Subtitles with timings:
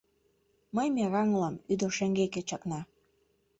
[0.75, 2.79] Мый мераҥ улам,— ӱдыр шеҥгеке чакна.